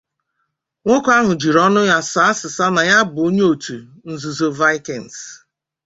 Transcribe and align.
nwoke 0.83 1.09
ahụ 1.19 1.31
jiri 1.41 1.59
ọnụ 1.67 1.81
ya 1.91 1.97
sàá 2.11 2.29
asịsà 2.33 2.65
na 2.75 2.81
ya 2.91 2.97
bụ 3.13 3.21
onye 3.27 3.43
otu 3.51 3.77
nzuzo 4.11 4.47
'Vikings' 4.53 5.23